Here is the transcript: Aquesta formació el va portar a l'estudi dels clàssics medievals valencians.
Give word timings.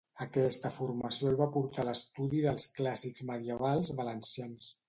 Aquesta 0.23 0.71
formació 0.77 1.27
el 1.33 1.37
va 1.43 1.47
portar 1.59 1.83
a 1.85 1.87
l'estudi 1.89 2.41
dels 2.49 2.67
clàssics 2.81 3.25
medievals 3.31 3.97
valencians. 4.01 4.73